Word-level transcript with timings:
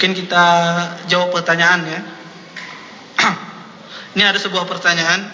Mungkin 0.00 0.16
kita 0.16 0.46
jawab 1.12 1.28
pertanyaan 1.28 1.84
ya. 1.84 2.00
Ini 4.16 4.32
ada 4.32 4.40
sebuah 4.40 4.64
pertanyaan. 4.64 5.28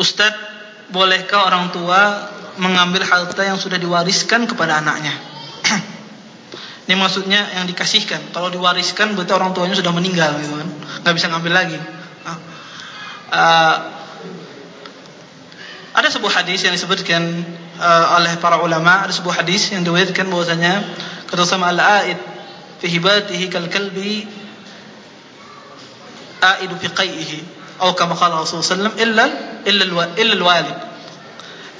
Ustaz, 0.00 0.32
bolehkah 0.88 1.52
orang 1.52 1.68
tua 1.76 2.32
mengambil 2.56 3.04
harta 3.04 3.44
yang 3.44 3.60
sudah 3.60 3.76
diwariskan 3.76 4.48
kepada 4.48 4.80
anaknya? 4.80 5.12
Ini 6.88 6.96
maksudnya 6.96 7.52
yang 7.52 7.68
dikasihkan. 7.68 8.32
Kalau 8.32 8.48
diwariskan 8.48 9.12
berarti 9.12 9.36
orang 9.36 9.52
tuanya 9.52 9.76
sudah 9.76 9.92
meninggal 9.92 10.32
gitu 10.40 10.56
kan. 10.56 10.72
Enggak 11.04 11.14
bisa 11.20 11.28
ngambil 11.28 11.52
lagi. 11.52 11.76
Uh, 13.28 13.76
ada 15.92 16.08
sebuah 16.08 16.40
hadis 16.40 16.64
yang 16.64 16.72
disebutkan 16.72 17.44
uh, 17.76 18.16
oleh 18.16 18.40
para 18.40 18.56
ulama, 18.64 19.04
ada 19.04 19.12
sebuah 19.12 19.44
hadis 19.44 19.68
yang 19.68 19.84
diriwayatkan 19.84 20.32
bahwasanya 20.32 20.80
kata 21.32 21.48
sama 21.48 21.72
al-aid 21.72 22.20
fi 22.76 22.86
hibatihi 22.92 23.48
kal 23.48 23.64
kalbi 23.72 24.28
aidu 26.44 26.76
fi 26.76 26.86
qaihi 26.92 27.40
atau 27.80 27.96
kama 27.96 28.12
qala 28.12 28.44
Rasulullah 28.44 28.92
sallallahu 28.92 29.00
illa 29.00 29.24
illa 29.64 29.84
illa 30.20 30.34
al-walid 30.36 30.78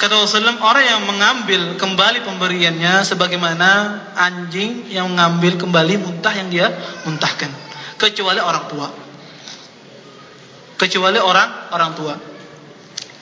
kata 0.00 0.24
Rasulullah 0.24 0.56
orang 0.56 0.84
yang 0.88 1.00
mengambil 1.04 1.77
kembali 1.77 2.24
pemberiannya 2.24 3.04
sebagaimana 3.04 3.68
anjing 4.16 4.88
yang 4.88 5.12
mengambil 5.12 5.60
kembali 5.60 6.00
muntah 6.00 6.34
yang 6.34 6.50
dia 6.50 6.66
muntahkan. 7.06 7.46
Kecuali 8.02 8.42
orang 8.42 8.66
tua. 8.66 8.91
Kecuali 10.74 11.22
orang 11.22 11.70
orang 11.70 11.94
tua. 11.94 12.19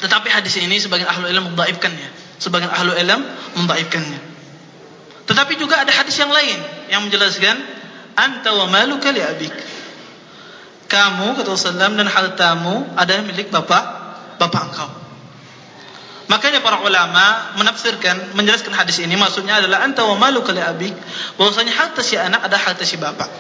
Tetapi 0.00 0.32
hadis 0.32 0.56
ini 0.56 0.80
sebagian 0.80 1.04
ahlu 1.04 1.28
ilmu 1.28 1.52
mendhaifkannya 1.52 2.08
sebagian 2.40 2.72
ahlu 2.72 2.96
ilmu 2.96 3.24
mendhaifkannya 3.60 4.29
tetapi 5.28 5.56
juga 5.60 5.82
ada 5.82 5.92
hadis 5.92 6.16
yang 6.16 6.32
lain 6.32 6.58
yang 6.88 7.00
menjelaskan 7.04 7.56
anta 8.16 8.50
wa 8.54 8.66
maluka 8.70 9.12
li 9.12 9.20
abik 9.20 9.54
kamu 10.90 11.38
kata 11.38 11.54
Rasulullah 11.54 11.86
dan 11.86 12.10
hartamu 12.10 12.82
adalah 12.98 13.22
milik 13.22 13.54
bapak 13.54 13.84
bapak 14.42 14.62
engkau. 14.74 14.90
Makanya 16.26 16.62
para 16.66 16.82
ulama 16.82 17.54
menafsirkan 17.54 18.34
menjelaskan 18.34 18.74
hadis 18.74 18.98
ini 18.98 19.14
maksudnya 19.14 19.62
adalah 19.62 19.86
anta 19.86 20.02
wa 20.02 20.18
maluka 20.18 20.50
li 20.50 20.58
abik 20.58 20.90
bahwasanya 21.38 21.70
harta 21.70 22.02
si 22.02 22.18
anak 22.18 22.42
adalah 22.42 22.74
harta 22.74 22.82
si 22.82 22.98
bapak. 22.98 23.30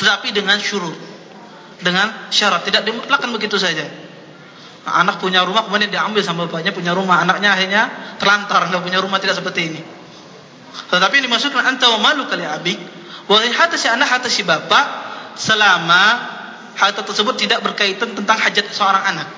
Tetapi 0.00 0.32
dengan 0.32 0.56
syurut. 0.56 0.96
Dengan 1.82 2.30
syarat 2.30 2.62
tidak 2.62 2.86
dimutlakkan 2.86 3.28
begitu 3.34 3.58
saja. 3.58 3.84
Anak 4.86 5.18
punya 5.18 5.42
rumah 5.44 5.66
kemudian 5.66 5.90
diambil 5.90 6.22
sama 6.22 6.46
bapaknya 6.46 6.70
punya 6.70 6.94
rumah, 6.94 7.20
anaknya 7.20 7.54
akhirnya 7.54 7.82
terlantar 8.22 8.70
enggak 8.70 8.82
punya 8.86 8.98
rumah 9.02 9.18
tidak 9.20 9.36
seperti 9.36 9.60
ini. 9.68 9.80
Tetapi 10.72 11.14
ini 11.20 11.28
dimaksudkan 11.28 11.64
anta 11.64 11.88
wa 11.96 12.00
maluka 12.00 12.36
li 12.36 12.44
abik 12.48 12.78
bahwasanya 13.28 13.54
harta 13.54 13.76
si 13.76 13.86
anak 13.88 14.08
harta 14.08 14.28
si 14.32 14.42
bapak 14.42 14.84
selama 15.36 16.02
harta 16.76 17.04
tersebut 17.04 17.36
tidak 17.36 17.60
berkaitan 17.64 18.16
tentang 18.16 18.38
hajat 18.40 18.66
seorang 18.72 19.04
anak. 19.04 19.28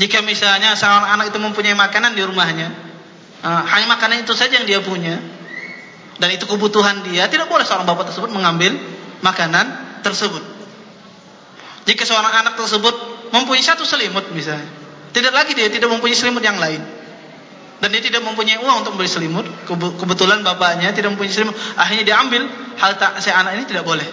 Jika 0.00 0.24
misalnya 0.24 0.76
seorang 0.76 1.12
anak 1.12 1.32
itu 1.32 1.38
mempunyai 1.40 1.76
makanan 1.76 2.16
di 2.16 2.22
rumahnya, 2.24 2.72
uh, 3.44 3.62
hanya 3.68 3.86
makanan 3.90 4.24
itu 4.24 4.32
saja 4.32 4.60
yang 4.60 4.64
dia 4.68 4.80
punya, 4.80 5.20
dan 6.16 6.28
itu 6.32 6.44
kebutuhan 6.48 7.04
dia, 7.04 7.28
tidak 7.28 7.48
boleh 7.48 7.64
seorang 7.64 7.84
bapak 7.84 8.12
tersebut 8.12 8.32
mengambil 8.32 8.76
makanan 9.20 10.00
tersebut. 10.00 10.40
Jika 11.84 12.04
seorang 12.04 12.32
anak 12.44 12.60
tersebut 12.60 12.94
mempunyai 13.32 13.64
satu 13.64 13.84
selimut 13.84 14.28
misalnya, 14.32 14.68
tidak 15.12 15.32
lagi 15.36 15.52
dia 15.56 15.68
tidak 15.68 15.90
mempunyai 15.92 16.16
selimut 16.16 16.44
yang 16.44 16.56
lain, 16.60 16.80
dan 17.80 17.88
dia 17.88 18.02
tidak 18.04 18.20
mempunyai 18.20 18.60
uang 18.60 18.84
untuk 18.84 18.92
membeli 18.96 19.08
selimut, 19.08 19.48
kebetulan 19.96 20.44
bapaknya 20.44 20.92
tidak 20.92 21.16
mempunyai 21.16 21.32
selimut, 21.32 21.56
akhirnya 21.80 22.04
dia 22.04 22.16
ambil 22.20 22.44
harta 22.76 23.16
si 23.24 23.32
anak 23.32 23.56
ini 23.56 23.64
tidak 23.64 23.88
boleh. 23.88 24.04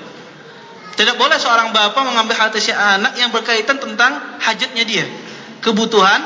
Tidak 0.98 1.14
boleh 1.14 1.38
seorang 1.38 1.76
bapa 1.76 2.00
mengambil 2.02 2.34
harta 2.40 2.58
si 2.58 2.74
anak 2.74 3.20
yang 3.20 3.30
berkaitan 3.30 3.78
tentang 3.78 4.40
hajatnya 4.42 4.82
dia. 4.82 5.06
Kebutuhan, 5.62 6.20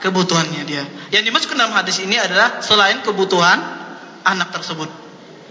kebutuhannya 0.00 0.62
dia. 0.64 0.86
Yang 1.12 1.28
dimaksudkan 1.28 1.60
dalam 1.60 1.74
hadis 1.76 2.00
ini 2.00 2.16
adalah 2.16 2.62
selain 2.64 3.02
kebutuhan 3.04 3.58
anak 4.24 4.54
tersebut. 4.54 4.88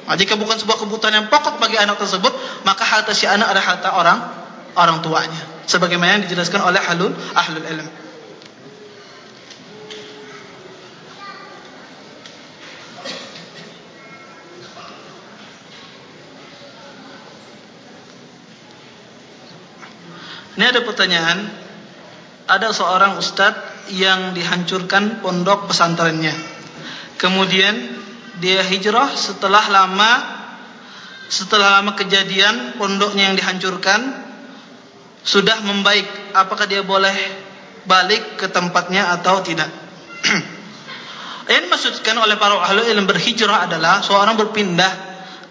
Nah, 0.03 0.15
jika 0.19 0.35
bukan 0.35 0.57
sebuah 0.57 0.79
kebutuhan 0.79 1.13
yang 1.15 1.27
pokok 1.27 1.59
bagi 1.59 1.77
anak 1.77 1.99
tersebut, 1.99 2.33
maka 2.63 2.83
harta 2.87 3.11
si 3.11 3.27
anak 3.27 3.51
adalah 3.51 3.67
harta 3.77 3.89
orang 3.93 4.19
orang 4.79 4.97
tuanya. 5.03 5.43
Sebagaimana 5.67 6.19
yang 6.19 6.23
dijelaskan 6.27 6.59
oleh 6.59 6.81
halul 6.81 7.13
ahlul 7.35 7.67
ilm. 7.67 7.87
Ini 20.53 20.69
ada 20.69 20.81
pertanyaan. 20.85 21.39
Ada 22.43 22.75
seorang 22.75 23.17
ustaz 23.17 23.55
Yang 23.89 24.37
dihancurkan 24.37 25.23
pondok 25.23 25.71
pesantrennya. 25.71 26.33
Kemudian 27.17 27.73
Dia 28.37 28.61
hijrah 28.61 29.11
setelah 29.15 29.63
lama 29.71 30.11
Setelah 31.31 31.79
lama 31.79 31.95
kejadian 31.97 32.77
Pondoknya 32.77 33.31
yang 33.31 33.35
dihancurkan 33.39 34.01
Sudah 35.23 35.57
membaik. 35.65 36.05
Apakah 36.37 36.69
dia 36.69 36.83
boleh 36.85 37.15
balik 37.83 38.39
ke 38.39 38.47
tempatnya 38.47 39.11
atau 39.19 39.43
tidak? 39.43 39.67
Yang 41.51 41.61
dimaksudkan 41.67 42.15
oleh 42.15 42.39
para 42.39 42.55
ahli 42.55 42.87
ilmu 42.87 43.09
berhijrah 43.09 43.67
adalah 43.67 43.99
Seorang 43.99 44.39
berpindah 44.39 44.91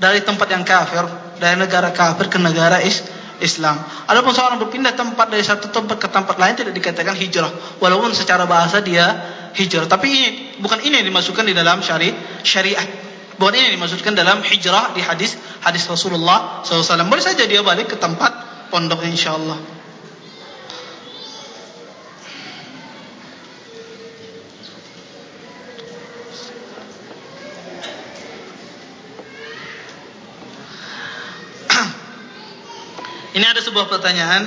Dari 0.01 0.25
tempat 0.25 0.49
yang 0.49 0.65
kafir 0.65 1.05
Dari 1.37 1.57
negara 1.61 1.93
kafir 1.93 2.33
ke 2.33 2.41
negara 2.41 2.81
Islam 2.81 3.12
Islam. 3.43 3.77
Adapun 4.07 4.31
seorang 4.31 4.63
berpindah 4.63 4.95
tempat 4.95 5.27
dari 5.29 5.43
satu 5.43 5.69
tempat 5.75 5.99
ke 5.99 6.09
tempat 6.09 6.39
lain 6.39 6.55
tidak 6.55 6.73
dikatakan 6.73 7.19
hijrah, 7.19 7.51
walaupun 7.83 8.15
secara 8.15 8.47
bahasa 8.47 8.79
dia 8.81 9.05
hijrah. 9.59 9.91
Tapi 9.91 10.07
ini 10.07 10.29
bukan 10.63 10.81
ini 10.87 11.03
yang 11.03 11.07
dimasukkan 11.11 11.45
di 11.45 11.53
dalam 11.53 11.83
syari 11.83 12.15
syariat. 12.47 12.87
Bukan 13.37 13.53
ini 13.59 13.75
yang 13.75 13.75
dimasukkan 13.83 14.15
dalam 14.15 14.39
hijrah 14.47 14.95
di 14.95 15.03
hadis 15.03 15.35
hadis 15.67 15.83
Rasulullah 15.91 16.63
SAW. 16.63 17.11
Boleh 17.11 17.25
saja 17.25 17.43
dia 17.45 17.61
balik 17.67 17.91
ke 17.91 17.97
tempat 17.99 18.31
pondoknya 18.71 19.11
insyaallah. 19.11 19.82
Ini 33.33 33.45
ada 33.49 33.61
sebuah 33.65 33.89
pertanyaan 33.89 34.45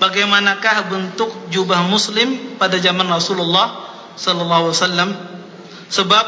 Bagaimanakah 0.00 0.88
bentuk 0.88 1.28
jubah 1.52 1.84
muslim 1.84 2.56
pada 2.56 2.80
zaman 2.80 3.04
Rasulullah 3.04 3.84
sallallahu 4.16 4.72
alaihi 4.72 4.80
wasallam? 4.80 5.10
Sebab 5.92 6.24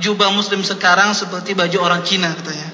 jubah 0.00 0.32
muslim 0.32 0.64
sekarang 0.64 1.12
seperti 1.12 1.52
baju 1.52 1.84
orang 1.84 2.00
Cina 2.00 2.32
katanya. 2.32 2.68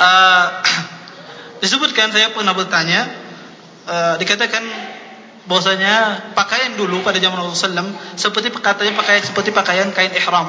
Uh, 0.00 0.46
disebutkan 1.62 2.16
saya 2.16 2.32
pernah 2.32 2.56
bertanya 2.56 3.12
uh, 3.84 4.16
dikatakan 4.16 4.64
bahwasanya 5.44 6.32
pakaian 6.32 6.80
dulu 6.80 7.04
pada 7.04 7.20
zaman 7.20 7.44
Rasulullah 7.44 7.68
sallam 7.76 7.88
seperti 8.16 8.48
katanya 8.56 8.96
pakaian 8.96 9.20
seperti 9.20 9.52
pakaian 9.52 9.92
kain 9.92 10.16
ihram. 10.16 10.48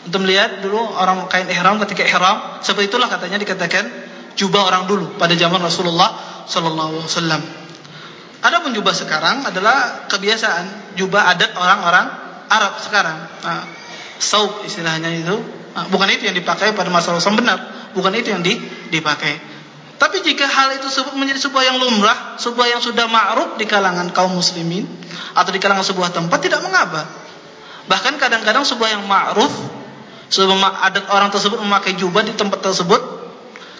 Untuk 0.00 0.24
melihat 0.24 0.64
dulu 0.64 0.80
orang 0.80 1.28
kain 1.28 1.44
ihram 1.52 1.76
ketika 1.84 2.08
ihram 2.08 2.64
seperti 2.64 2.88
itulah 2.88 3.08
katanya 3.12 3.36
dikatakan 3.36 3.84
jubah 4.32 4.72
orang 4.72 4.88
dulu 4.88 5.20
pada 5.20 5.36
zaman 5.36 5.60
Rasulullah 5.60 6.44
sallallahu 6.48 7.04
alaihi 7.04 7.04
wasallam. 7.04 7.42
Adapun 8.40 8.72
jubah 8.72 8.96
sekarang 8.96 9.44
adalah 9.44 10.08
kebiasaan 10.08 10.96
jubah 10.96 11.28
adat 11.36 11.52
orang-orang 11.52 12.06
Arab 12.48 12.72
sekarang. 12.80 13.18
Nah, 13.44 13.68
saub 14.16 14.64
istilahnya 14.64 15.12
itu. 15.12 15.36
Nah, 15.76 15.86
bukan 15.92 16.08
itu 16.08 16.24
yang 16.24 16.34
dipakai 16.34 16.72
pada 16.72 16.88
masa 16.88 17.12
Rasulullah 17.12 17.40
benar, 17.44 17.58
bukan 17.92 18.12
itu 18.16 18.32
yang 18.32 18.40
dipakai. 18.88 19.36
Tapi 20.00 20.24
jika 20.24 20.48
hal 20.48 20.80
itu 20.80 20.88
menjadi 21.12 21.36
sebuah 21.44 21.62
yang 21.68 21.76
lumrah, 21.76 22.40
sebuah 22.40 22.72
yang 22.72 22.80
sudah 22.80 23.04
ma'ruf 23.04 23.60
di 23.60 23.68
kalangan 23.68 24.08
kaum 24.16 24.32
muslimin 24.32 24.88
atau 25.36 25.52
di 25.52 25.60
kalangan 25.60 25.84
sebuah 25.84 26.08
tempat 26.08 26.40
tidak 26.40 26.64
mengapa. 26.64 27.04
Bahkan 27.84 28.16
kadang-kadang 28.16 28.64
sebuah 28.64 28.96
yang 28.96 29.04
ma'ruf 29.04 29.52
Adat 30.30 31.10
orang 31.10 31.34
tersebut 31.34 31.58
memakai 31.58 31.98
jubah 31.98 32.22
di 32.22 32.30
tempat 32.38 32.62
tersebut 32.62 33.02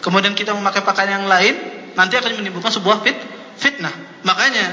Kemudian 0.03 0.35
kita 0.35 0.51
memakai 0.51 0.83
pakaian 0.83 1.23
yang 1.23 1.27
lain 1.31 1.55
Nanti 1.95 2.19
akan 2.19 2.43
menimbulkan 2.43 2.75
sebuah 2.75 3.07
fit, 3.07 3.15
fitnah. 3.55 3.95
Makanya 4.27 4.67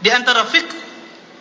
Di 0.00 0.08
antara 0.08 0.48
fik 0.48 0.64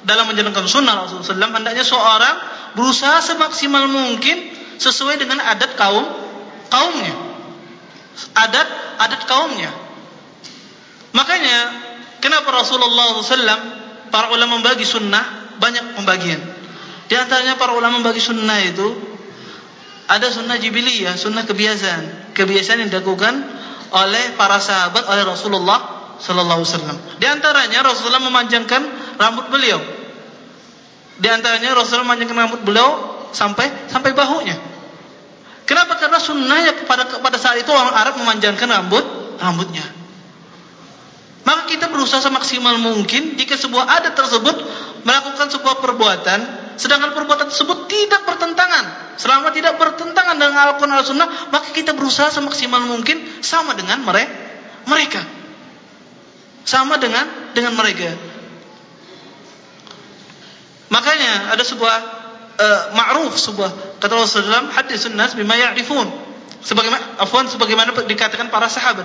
Dalam 0.03 0.27
menjalankan 0.27 0.67
sunnah 0.67 0.99
Rasulullah 0.99 1.47
SAW 1.47 1.55
Hendaknya 1.63 1.87
seorang 1.87 2.35
berusaha 2.75 3.23
semaksimal 3.23 3.87
mungkin 3.87 4.51
Sesuai 4.75 5.15
dengan 5.15 5.39
adat 5.39 5.79
kaum 5.79 6.03
Kaumnya. 6.67 7.15
Adat 8.35 8.67
adat 8.99 9.21
kaumnya. 9.31 9.71
Makanya 11.15 11.57
Kenapa 12.19 12.51
Rasulullah 12.51 13.15
SAW 13.15 14.11
Para 14.11 14.27
ulama 14.35 14.59
membagi 14.59 14.83
sunnah 14.83 15.55
Banyak 15.55 15.95
pembagian. 15.95 16.41
Di 17.07 17.15
antaranya 17.15 17.55
para 17.61 17.77
ulama 17.77 18.01
membagi 18.01 18.19
sunnah 18.19 18.57
itu 18.63 19.12
ada 20.07 20.27
sunnah 20.27 20.59
jibiliyah, 20.59 21.15
sunnah 21.15 21.47
kebiasaan. 21.47 22.35
Kebiasaan 22.35 22.83
yang 22.83 22.89
dilakukan 22.91 23.33
oleh 23.93 24.35
para 24.35 24.57
sahabat 24.59 25.07
oleh 25.07 25.23
Rasulullah 25.23 25.79
sallallahu 26.19 26.59
alaihi 26.63 26.71
wasallam. 26.73 26.97
Di 27.21 27.27
antaranya 27.29 27.79
Rasulullah 27.85 28.23
memanjangkan 28.23 28.81
rambut 29.15 29.47
beliau. 29.53 29.79
Di 31.19 31.27
antaranya 31.29 31.77
Rasulullah 31.77 32.09
memanjangkan 32.09 32.37
rambut 32.37 32.61
beliau 32.65 32.89
sampai 33.31 33.87
sampai 33.87 34.11
bahunya. 34.11 34.57
Kenapa? 35.63 35.95
Karena 35.95 36.19
sunnahnya 36.19 36.83
pada 36.83 37.07
pada 37.23 37.37
saat 37.39 37.63
itu 37.63 37.71
orang 37.71 37.95
Arab 37.95 38.19
memanjangkan 38.19 38.67
rambut 38.67 39.05
rambutnya. 39.39 39.85
Maka 41.43 41.67
kita 41.67 41.91
berusaha 41.91 42.23
semaksimal 42.23 42.79
mungkin 42.79 43.35
jika 43.35 43.59
sebuah 43.59 43.83
adat 43.99 44.15
tersebut 44.15 44.55
melakukan 45.03 45.47
sebuah 45.51 45.75
perbuatan 45.83 46.39
sedangkan 46.75 47.13
perbuatan 47.13 47.49
tersebut 47.49 47.89
tidak 47.89 48.25
bertentangan. 48.25 49.15
Selama 49.17 49.53
tidak 49.53 49.77
bertentangan 49.77 50.35
dengan 50.37 50.57
Al-Quran 50.57 50.93
Al-Sunnah 50.93 51.53
maka 51.53 51.69
kita 51.71 51.93
berusaha 51.93 52.33
semaksimal 52.33 52.83
mungkin 52.85 53.21
sama 53.45 53.77
dengan 53.77 54.01
mereka. 54.87 55.21
Sama 56.63 56.97
dengan 56.97 57.53
dengan 57.53 57.75
mereka. 57.75 58.09
Makanya 60.93 61.57
ada 61.57 61.63
sebuah 61.65 61.95
uh, 62.57 62.81
ma'ruf 62.93 63.33
sebuah 63.33 63.97
kata 63.97 64.13
Rasulullah 64.13 64.69
hadis 64.77 65.09
sunnah 65.09 65.25
bima 65.33 65.57
ya'rifun. 65.57 66.05
Sebagaimana 66.63 67.19
afwan 67.19 67.49
sebagaimana 67.49 67.91
dikatakan 68.05 68.53
para 68.53 68.69
sahabat. 68.69 69.03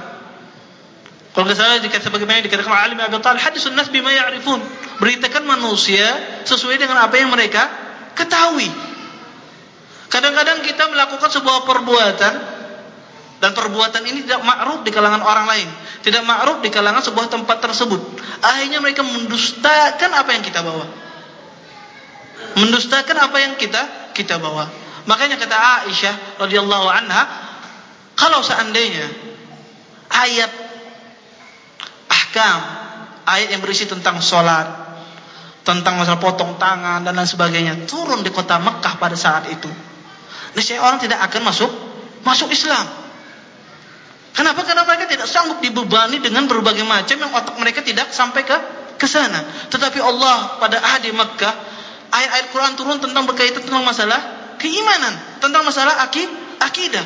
Kalau 1.33 1.45
tidak 1.49 1.59
salah 1.59 1.81
dikatakan 1.81 2.07
sebagaimana 2.13 2.45
dikatakan 2.45 2.71
alim 2.71 2.99
Abi 3.01 3.19
Talib 3.25 3.41
hadisun 3.41 3.73
nas 3.73 3.89
bima 3.89 4.13
ya'rifun. 4.13 4.61
Beritakan 4.99 5.47
manusia 5.47 6.07
sesuai 6.43 6.75
dengan 6.75 6.99
apa 6.99 7.15
yang 7.15 7.31
mereka 7.31 7.71
ketahui. 8.19 8.67
Kadang-kadang 10.11 10.65
kita 10.67 10.91
melakukan 10.91 11.31
sebuah 11.31 11.69
perbuatan 11.69 12.35
dan 13.39 13.51
perbuatan 13.55 14.03
ini 14.03 14.27
tidak 14.27 14.43
ma'ruf 14.43 14.83
di 14.83 14.91
kalangan 14.91 15.23
orang 15.23 15.47
lain, 15.47 15.69
tidak 16.03 16.27
ma'ruf 16.27 16.59
di 16.59 16.75
kalangan 16.75 17.05
sebuah 17.05 17.31
tempat 17.31 17.63
tersebut. 17.63 18.01
Akhirnya 18.43 18.83
mereka 18.83 19.07
mendustakan 19.07 20.11
apa 20.11 20.31
yang 20.35 20.43
kita 20.43 20.61
bawa. 20.67 20.87
Mendustakan 22.59 23.17
apa 23.23 23.37
yang 23.39 23.55
kita 23.55 24.11
kita 24.19 24.43
bawa. 24.43 24.67
Makanya 25.07 25.39
kata 25.39 25.87
Aisyah 25.87 26.43
radhiyallahu 26.43 26.87
anha, 26.91 27.23
kalau 28.19 28.43
seandainya 28.43 29.07
ayat 30.11 30.51
ahkam 32.11 32.61
ayat 33.29 33.49
yang 33.53 33.63
berisi 33.63 33.85
tentang 33.85 34.25
solat 34.25 34.88
tentang 35.69 36.01
masalah 36.01 36.17
potong 36.17 36.57
tangan 36.57 37.05
dan 37.05 37.13
lain 37.13 37.29
sebagainya 37.29 37.85
turun 37.85 38.25
di 38.25 38.33
kota 38.33 38.57
Mekah 38.57 38.97
pada 38.97 39.13
saat 39.13 39.53
itu. 39.53 39.69
Niscaya 40.57 40.81
orang 40.81 40.97
tidak 40.97 41.21
akan 41.29 41.45
masuk 41.45 41.69
masuk 42.25 42.49
Islam. 42.49 42.89
Kenapa? 44.33 44.65
karena 44.65 44.89
mereka 44.89 45.05
tidak 45.05 45.29
sanggup 45.29 45.61
dibebani 45.61 46.25
dengan 46.25 46.49
berbagai 46.49 46.89
macam 46.89 47.21
yang 47.21 47.29
otak 47.37 47.61
mereka 47.61 47.85
tidak 47.85 48.09
sampai 48.17 48.49
ke 48.49 48.57
ke 48.97 49.05
sana. 49.05 49.45
Tetapi 49.69 50.01
Allah 50.01 50.57
pada 50.57 50.81
ahli 50.81 51.13
Mekah 51.13 51.55
ayat-ayat 52.17 52.47
Quran 52.49 52.73
turun 52.81 52.97
tentang 53.05 53.29
berkaitan 53.29 53.61
tentang 53.61 53.85
masalah 53.85 54.21
keimanan 54.57 55.13
tentang 55.45 55.69
masalah 55.69 56.01
akidah. 56.65 57.05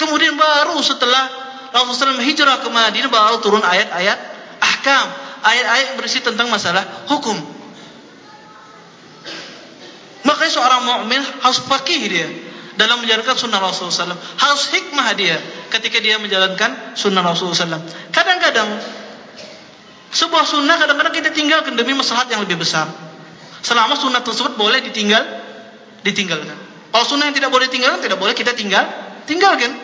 Kemudian 0.00 0.40
baru 0.40 0.80
setelah 0.80 1.24
Rasulullah 1.72 2.16
SAW 2.16 2.24
hijrah 2.24 2.64
ke 2.64 2.68
Madinah 2.72 3.12
baru 3.12 3.36
turun 3.44 3.60
ayat-ayat 3.60 4.18
ahkam, 4.60 5.06
ayat-ayat 5.44 5.88
berisi 6.00 6.22
tentang 6.24 6.48
masalah 6.48 6.84
hukum. 7.10 7.36
Makanya 10.26 10.52
seorang 10.52 10.80
mukmin 10.82 11.22
harus 11.22 11.62
fakih 11.62 12.02
dia 12.10 12.28
dalam 12.76 13.00
menjalankan 13.00 13.34
sunnah 13.38 13.62
Rasulullah 13.62 14.14
SAW. 14.14 14.20
Harus 14.36 14.62
hikmah 14.74 15.08
dia 15.14 15.38
ketika 15.70 16.02
dia 16.02 16.18
menjalankan 16.18 16.98
sunnah 16.98 17.22
Rasulullah 17.22 17.78
SAW. 17.78 17.84
Kadang-kadang 18.10 18.68
sebuah 20.10 20.44
sunnah 20.44 20.76
kadang-kadang 20.80 21.14
kita 21.14 21.30
tinggalkan 21.30 21.78
demi 21.78 21.94
masalah 21.94 22.26
yang 22.26 22.42
lebih 22.42 22.58
besar. 22.58 22.90
Selama 23.62 23.98
sunnah 23.98 24.22
tersebut 24.22 24.54
boleh 24.54 24.82
ditinggal, 24.82 25.22
ditinggalkan. 26.06 26.54
Kalau 26.94 27.04
sunnah 27.04 27.28
yang 27.28 27.36
tidak 27.36 27.50
boleh 27.50 27.66
ditinggalkan, 27.66 28.00
tidak 28.02 28.18
boleh 28.18 28.34
kita 28.34 28.54
tinggal, 28.54 28.84
tinggalkan. 29.26 29.74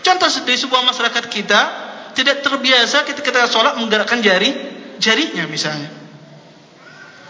Contoh 0.00 0.28
di 0.46 0.56
sebuah 0.56 0.82
masyarakat 0.86 1.24
kita 1.28 1.60
tidak 2.14 2.42
terbiasa 2.42 3.04
ketika 3.06 3.30
kita 3.30 3.50
sholat 3.50 3.76
menggerakkan 3.78 4.18
jari 4.24 4.50
jarinya 5.00 5.48
misalnya. 5.48 5.90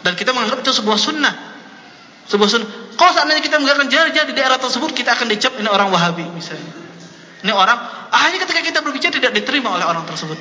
Dan 0.02 0.12
kita 0.17 0.34
menganggap 0.34 0.61
itu 0.67 0.72
sebuah 0.75 0.99
sunnah. 0.99 1.34
Sebuah 2.26 2.49
sunnah. 2.50 2.69
Kalau 2.99 3.12
seandainya 3.17 3.40
kita 3.40 3.56
menggerakkan 3.56 3.88
jari-jari 3.88 4.32
di 4.32 4.37
daerah 4.37 4.61
tersebut 4.61 4.93
kita 4.93 5.17
akan 5.17 5.31
dicap 5.32 5.56
ini 5.56 5.69
orang 5.70 5.88
Wahabi 5.88 6.26
misalnya. 6.34 6.69
Ini 7.40 7.52
orang 7.56 7.78
akhirnya 8.12 8.44
ketika 8.44 8.61
kita 8.61 8.78
berbicara 8.84 9.12
tidak 9.17 9.32
diterima 9.32 9.72
oleh 9.72 9.88
orang 9.88 10.05
tersebut. 10.05 10.37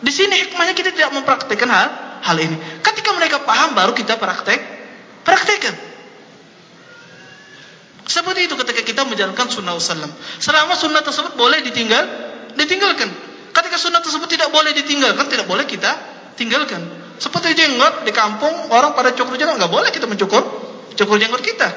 Di 0.00 0.12
sini 0.14 0.38
hikmahnya 0.46 0.74
kita 0.78 0.94
tidak 0.94 1.10
mempraktikkan 1.10 1.66
hal 1.66 1.88
hal 2.22 2.36
ini. 2.38 2.54
Ketika 2.84 3.10
mereka 3.16 3.42
paham 3.42 3.74
baru 3.74 3.90
kita 3.90 4.14
praktek 4.20 4.60
praktekkan. 5.26 5.74
Seperti 8.10 8.50
itu 8.50 8.54
ketika 8.58 8.82
kita 8.82 9.02
menjalankan 9.06 9.46
sunnah 9.50 9.78
Rasulullah. 9.78 10.10
Selama 10.42 10.74
sunnah 10.74 10.98
tersebut 10.98 11.38
boleh 11.38 11.62
ditinggal, 11.62 12.02
ditinggalkan. 12.58 13.06
Ketika 13.54 13.78
sunnah 13.78 14.02
tersebut 14.02 14.26
tidak 14.26 14.50
boleh 14.50 14.74
ditinggalkan, 14.74 15.30
tidak 15.30 15.46
boleh 15.46 15.62
kita 15.62 16.09
tinggalkan. 16.36 16.82
Seperti 17.20 17.52
jenggot 17.52 18.08
di 18.08 18.12
kampung, 18.16 18.72
orang 18.72 18.96
pada 18.96 19.12
cukur 19.12 19.36
jenggot, 19.36 19.60
enggak 19.60 19.72
boleh 19.72 19.90
kita 19.92 20.08
mencukur 20.08 20.40
cukur 20.96 21.16
jenggot 21.16 21.42
kita. 21.44 21.68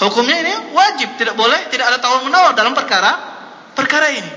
Hukumnya 0.00 0.40
ini 0.40 0.52
wajib, 0.72 1.20
tidak 1.20 1.36
boleh, 1.36 1.68
tidak 1.68 1.92
ada 1.92 1.98
tawar 2.00 2.24
menawar 2.24 2.56
dalam 2.56 2.72
perkara 2.72 3.12
perkara 3.76 4.08
ini. 4.16 4.32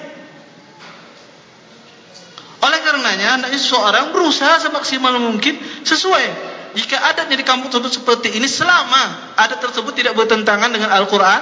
Oleh 2.63 2.79
karenanya, 2.79 3.39
hendaknya 3.39 3.59
seseorang 3.59 4.15
berusaha 4.15 4.59
semaksimal 4.59 5.19
mungkin 5.19 5.59
sesuai 5.83 6.53
jika 6.73 6.97
adatnya 7.11 7.37
di 7.37 7.45
kampung 7.45 7.69
tersebut 7.69 8.01
seperti 8.01 8.39
ini 8.39 8.49
selama 8.49 9.35
adat 9.37 9.61
tersebut 9.61 9.93
tidak 9.93 10.17
bertentangan 10.17 10.73
dengan 10.73 10.89
Al-Quran 10.89 11.41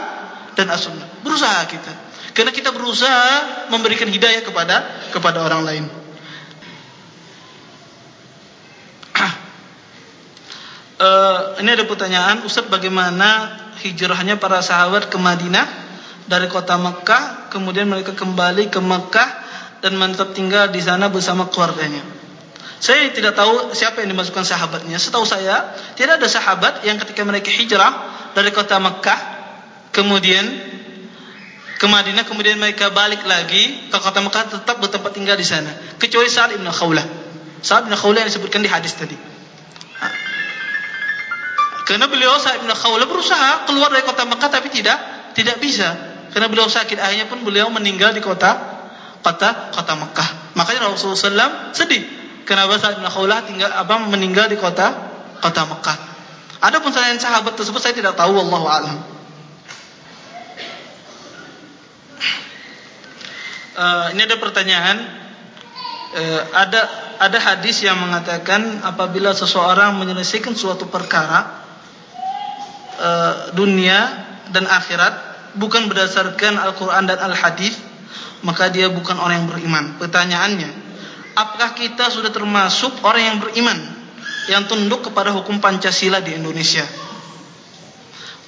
dan 0.60 0.68
As-Sunnah. 0.68 1.24
Berusaha 1.24 1.62
kita. 1.72 1.94
Karena 2.36 2.52
kita 2.52 2.76
berusaha 2.76 3.68
memberikan 3.72 4.08
hidayah 4.12 4.44
kepada 4.44 4.76
kepada 5.16 5.44
orang 5.46 5.62
lain. 5.64 5.84
Uh, 11.02 11.58
ini 11.58 11.74
ada 11.74 11.82
pertanyaan, 11.90 12.46
Ustaz 12.46 12.70
bagaimana 12.70 13.58
hijrahnya 13.82 14.38
para 14.38 14.62
sahabat 14.62 15.10
ke 15.10 15.18
Madinah 15.18 15.66
dari 16.30 16.46
kota 16.46 16.78
Mekah, 16.78 17.50
kemudian 17.50 17.90
mereka 17.90 18.14
kembali 18.14 18.70
ke 18.70 18.78
Mekah 18.78 19.30
dan 19.82 19.98
mantap 19.98 20.38
tinggal 20.38 20.70
di 20.70 20.78
sana 20.78 21.10
bersama 21.10 21.50
keluarganya. 21.50 22.06
Saya 22.78 23.10
tidak 23.10 23.34
tahu 23.34 23.74
siapa 23.74 24.06
yang 24.06 24.14
dimasukkan 24.14 24.46
sahabatnya. 24.46 25.02
Setahu 25.02 25.26
saya, 25.26 25.74
tidak 25.98 26.22
ada 26.22 26.30
sahabat 26.30 26.86
yang 26.86 27.02
ketika 27.02 27.26
mereka 27.26 27.50
hijrah 27.50 27.94
dari 28.38 28.54
kota 28.54 28.78
Mekah, 28.78 29.20
kemudian 29.98 30.46
ke 31.82 31.86
Madinah, 31.90 32.30
kemudian 32.30 32.62
mereka 32.62 32.94
balik 32.94 33.26
lagi 33.26 33.90
ke 33.90 33.98
kota 33.98 34.22
Mekah 34.22 34.54
tetap 34.54 34.78
bertempat 34.78 35.18
tinggal 35.18 35.34
di 35.34 35.50
sana. 35.50 35.74
Kecuali 35.98 36.30
Sa'ad 36.30 36.54
ibn 36.54 36.70
Khawlah. 36.70 37.06
Sa'ad 37.66 37.90
ibn 37.90 37.98
Khawlah 37.98 38.22
yang 38.22 38.30
disebutkan 38.30 38.62
di 38.62 38.70
hadis 38.70 38.94
tadi. 38.94 39.18
Karena 41.86 42.06
beliau 42.08 42.38
Sa'ad 42.38 42.62
ibn 42.62 42.72
Khawlah 42.72 43.08
berusaha 43.10 43.66
keluar 43.66 43.90
dari 43.90 44.06
kota 44.06 44.24
Mekah 44.28 44.50
tapi 44.50 44.70
tidak 44.70 44.98
tidak 45.34 45.58
bisa. 45.58 45.90
Karena 46.32 46.48
beliau 46.48 46.70
sakit 46.70 46.96
akhirnya 46.96 47.28
pun 47.28 47.44
beliau 47.44 47.68
meninggal 47.74 48.16
di 48.16 48.22
kota 48.24 48.56
kota 49.22 49.74
kota 49.74 49.94
Mekah. 49.98 50.30
Makanya 50.58 50.92
Rasulullah 50.92 51.20
SAW 51.20 51.76
sedih 51.76 52.04
kenapa 52.46 52.78
Sa'ad 52.78 53.02
bin 53.02 53.08
Khawlah 53.08 53.40
tinggal 53.46 53.72
apa 53.74 53.96
meninggal 54.08 54.48
di 54.52 54.58
kota 54.58 54.94
kota 55.42 55.62
Mekah. 55.66 55.98
Adapun 56.62 56.94
selain 56.94 57.18
sahabat 57.18 57.58
tersebut 57.58 57.82
saya 57.82 57.98
tidak 57.98 58.14
tahu 58.14 58.38
wallahu 58.38 58.70
alam. 58.70 58.98
Uh, 63.72 64.14
ini 64.14 64.22
ada 64.28 64.38
pertanyaan 64.38 64.98
uh, 66.14 66.42
ada 66.54 66.82
ada 67.18 67.38
hadis 67.40 67.82
yang 67.82 67.98
mengatakan 67.98 68.82
apabila 68.86 69.34
seseorang 69.34 69.96
menyelesaikan 69.98 70.54
suatu 70.54 70.86
perkara 70.92 71.61
uh, 73.02 73.34
dunia 73.58 73.98
dan 74.54 74.70
akhirat 74.70 75.32
bukan 75.58 75.90
berdasarkan 75.90 76.62
Al-Qur'an 76.62 77.10
dan 77.10 77.18
Al-Hadis 77.18 77.76
maka 78.42 78.70
dia 78.74 78.90
bukan 78.90 79.18
orang 79.18 79.46
yang 79.46 79.50
beriman. 79.50 79.86
Pertanyaannya, 80.02 80.70
apakah 81.38 81.78
kita 81.78 82.10
sudah 82.10 82.34
termasuk 82.34 83.02
orang 83.06 83.24
yang 83.34 83.38
beriman 83.42 83.78
yang 84.50 84.66
tunduk 84.66 85.06
kepada 85.10 85.30
hukum 85.34 85.62
Pancasila 85.62 86.22
di 86.22 86.34
Indonesia? 86.34 86.86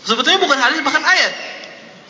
Sebetulnya 0.04 0.42
bukan 0.42 0.60
hadis 0.60 0.84
bahkan 0.84 1.06
ayat. 1.06 1.34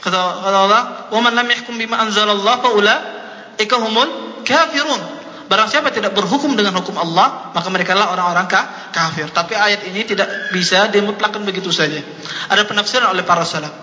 Kata 0.02 0.18
Allah, 0.44 1.08
"Wa 1.14 1.20
man 1.22 1.32
lam 1.38 1.48
yahkum 1.48 1.78
bima 1.78 2.02
anzalallahu 2.02 2.60
fa 2.60 2.70
ulaika 2.74 3.76
humul 3.80 4.42
kafirun." 4.44 5.23
Barang 5.44 5.68
siapa 5.68 5.92
tidak 5.92 6.16
berhukum 6.16 6.56
dengan 6.56 6.80
hukum 6.80 6.96
Allah, 6.96 7.52
maka 7.52 7.68
mereka 7.68 7.92
lah 7.94 8.16
orang-orang 8.16 8.48
kafir. 8.96 9.28
Tapi 9.28 9.54
ayat 9.54 9.84
ini 9.92 10.08
tidak 10.08 10.54
bisa 10.56 10.88
dimutlakkan 10.88 11.44
begitu 11.44 11.68
saja. 11.70 12.00
Ada 12.48 12.64
penafsiran 12.64 13.12
oleh 13.12 13.24
para 13.28 13.44
salaf. 13.44 13.74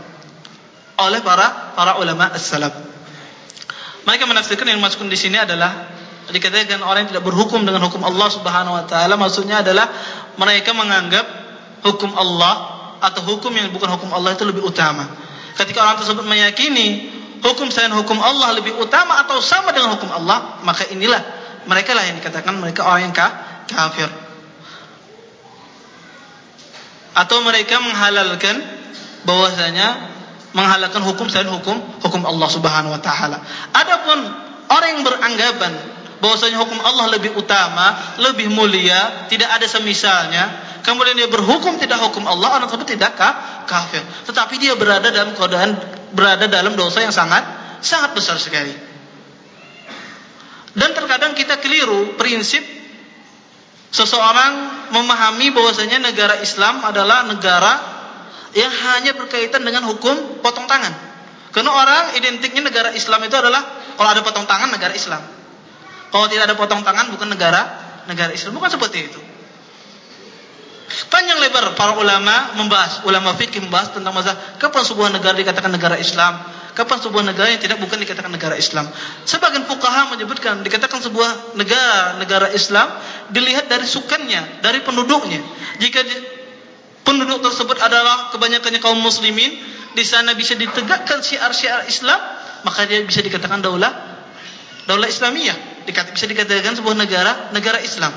oleh 1.00 1.24
para 1.24 1.72
para 1.72 1.96
ulama 1.96 2.28
as-salaf. 2.36 2.76
Mereka 4.04 4.28
menafsirkan 4.28 4.68
yang 4.68 4.84
masuk 4.84 5.08
di 5.08 5.16
sini 5.16 5.40
adalah 5.40 5.88
dikatakan 6.28 6.84
orang 6.84 7.08
yang 7.08 7.16
tidak 7.16 7.24
berhukum 7.24 7.64
dengan 7.64 7.80
hukum 7.88 8.04
Allah 8.04 8.28
Subhanahu 8.28 8.76
wa 8.76 8.84
taala 8.84 9.16
maksudnya 9.16 9.64
adalah 9.64 9.88
mereka 10.36 10.76
menganggap 10.76 11.24
hukum 11.88 12.12
Allah 12.12 12.52
atau 13.00 13.24
hukum 13.32 13.48
yang 13.56 13.72
bukan 13.72 13.88
hukum 13.96 14.12
Allah 14.12 14.36
itu 14.36 14.44
lebih 14.44 14.60
utama. 14.60 15.08
Ketika 15.56 15.80
orang 15.80 15.96
tersebut 16.00 16.24
meyakini 16.24 17.08
hukum 17.40 17.72
selain 17.72 17.92
hukum 17.96 18.20
Allah 18.20 18.52
lebih 18.60 18.76
utama 18.76 19.24
atau 19.24 19.40
sama 19.40 19.72
dengan 19.72 19.96
hukum 19.96 20.12
Allah, 20.12 20.60
maka 20.64 20.84
inilah 20.92 21.39
mereka 21.68 21.92
lah 21.92 22.04
yang 22.08 22.16
dikatakan 22.20 22.56
mereka 22.56 22.86
orang 22.86 23.10
yang 23.10 23.14
kafir. 23.68 24.08
Atau 27.12 27.42
mereka 27.42 27.82
menghalalkan 27.82 28.62
bahwasanya 29.26 30.10
menghalalkan 30.56 31.02
hukum 31.04 31.26
selain 31.30 31.50
hukum 31.50 31.76
hukum 32.02 32.22
Allah 32.24 32.48
Subhanahu 32.48 32.94
wa 32.96 33.02
taala. 33.02 33.42
Adapun 33.74 34.18
orang 34.70 34.88
yang 34.96 35.02
beranggapan 35.04 35.72
bahwasanya 36.20 36.60
hukum 36.60 36.78
Allah 36.80 37.16
lebih 37.16 37.34
utama, 37.36 38.16
lebih 38.20 38.52
mulia, 38.52 39.26
tidak 39.32 39.50
ada 39.56 39.66
semisalnya, 39.66 40.48
kemudian 40.84 41.16
dia 41.16 41.28
berhukum 41.32 41.80
tidak 41.80 42.00
hukum 42.04 42.28
Allah, 42.28 42.60
orang 42.60 42.68
tersebut 42.68 42.98
tidak 42.98 43.16
kafir. 43.66 44.02
Tetapi 44.28 44.54
dia 44.60 44.76
berada 44.76 45.08
dalam 45.08 45.32
keadaan 45.36 45.70
berada 46.12 46.50
dalam 46.50 46.74
dosa 46.74 47.00
yang 47.04 47.14
sangat 47.14 47.42
sangat 47.80 48.12
besar 48.12 48.36
sekali. 48.36 48.89
Dan 50.74 50.94
terkadang 50.94 51.34
kita 51.34 51.58
keliru 51.58 52.14
prinsip 52.14 52.62
seseorang 53.90 54.86
memahami 54.94 55.50
bahwasanya 55.50 55.98
negara 55.98 56.38
Islam 56.38 56.78
adalah 56.86 57.26
negara 57.26 57.72
yang 58.54 58.70
hanya 58.70 59.14
berkaitan 59.18 59.66
dengan 59.66 59.86
hukum 59.90 60.42
potong 60.42 60.70
tangan. 60.70 60.94
Karena 61.50 61.74
orang 61.74 62.14
identiknya 62.14 62.62
negara 62.62 62.94
Islam 62.94 63.26
itu 63.26 63.34
adalah 63.34 63.62
kalau 63.98 64.10
ada 64.14 64.22
potong 64.22 64.46
tangan 64.46 64.70
negara 64.70 64.94
Islam. 64.94 65.22
Kalau 66.10 66.26
tidak 66.30 66.50
ada 66.50 66.54
potong 66.54 66.82
tangan 66.86 67.10
bukan 67.10 67.30
negara 67.30 67.62
negara 68.06 68.30
Islam. 68.30 68.54
Bukan 68.54 68.70
seperti 68.70 69.10
itu. 69.10 69.20
Panjang 71.10 71.38
lebar 71.38 71.74
para 71.78 71.94
ulama 71.98 72.58
membahas, 72.58 73.06
ulama 73.06 73.34
fikih 73.38 73.62
membahas 73.62 73.94
tentang 73.94 74.10
masalah 74.10 74.58
kapan 74.58 74.82
sebuah 74.82 75.10
negara 75.14 75.38
dikatakan 75.38 75.70
negara 75.70 75.94
Islam, 75.98 76.42
kapan 76.80 76.98
sebuah 77.04 77.24
negara 77.28 77.52
yang 77.52 77.60
tidak 77.60 77.76
bukan 77.76 78.00
dikatakan 78.00 78.32
negara 78.32 78.56
Islam. 78.56 78.88
Sebagian 79.28 79.68
fuqaha 79.68 80.16
menyebutkan 80.16 80.64
dikatakan 80.64 81.04
sebuah 81.04 81.60
negara 81.60 82.16
negara 82.16 82.48
Islam 82.56 82.88
dilihat 83.28 83.68
dari 83.68 83.84
sukannya, 83.84 84.64
dari 84.64 84.80
penduduknya. 84.80 85.44
Jika 85.76 86.00
penduduk 87.04 87.44
tersebut 87.44 87.76
adalah 87.76 88.32
kebanyakannya 88.32 88.80
kaum 88.80 88.96
muslimin, 88.96 89.52
di 89.92 90.04
sana 90.08 90.32
bisa 90.32 90.56
ditegakkan 90.56 91.20
syiar-syiar 91.20 91.84
Islam, 91.84 92.16
maka 92.64 92.88
dia 92.88 93.04
bisa 93.04 93.20
dikatakan 93.20 93.60
daulah 93.60 93.92
daulah 94.88 95.06
Islamiyah 95.06 95.84
dikatakan 95.84 96.16
bisa 96.16 96.26
dikatakan 96.26 96.80
sebuah 96.80 96.96
negara 96.96 97.52
negara 97.52 97.76
Islam. 97.84 98.12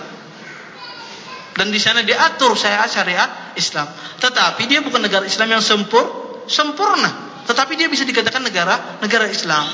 Dan 1.53 1.69
di 1.69 1.77
sana 1.77 2.01
diatur 2.01 2.57
syariat 2.57 2.89
syariat 2.89 3.29
Islam. 3.59 3.85
Tetapi 4.17 4.65
dia 4.65 4.81
bukan 4.81 5.05
negara 5.05 5.27
Islam 5.27 5.53
yang 5.53 5.61
sempur, 5.61 6.05
sempurna. 6.49 7.32
Tetapi 7.43 7.75
dia 7.75 7.91
bisa 7.91 8.07
dikatakan 8.07 8.43
negara 8.43 8.99
negara 9.03 9.27
Islam. 9.27 9.67